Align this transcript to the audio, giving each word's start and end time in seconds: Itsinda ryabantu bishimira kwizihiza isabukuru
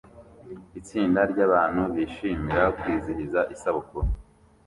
Itsinda 0.79 1.19
ryabantu 1.31 1.81
bishimira 1.95 2.63
kwizihiza 2.79 3.41
isabukuru 3.55 4.07